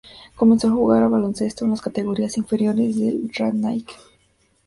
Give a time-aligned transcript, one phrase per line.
[0.35, 3.93] Comenzó a jugar a baloncesto en las categorías inferiores del Radnički.